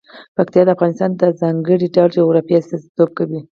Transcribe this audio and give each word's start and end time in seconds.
پکتیکا 0.35 0.67
د 0.67 0.73
افغانستان 0.75 1.09
د 1.21 1.23
ځانګړي 1.41 1.87
ډول 1.95 2.09
جغرافیه 2.17 2.57
استازیتوب 2.61 3.09
کوي. 3.17 3.39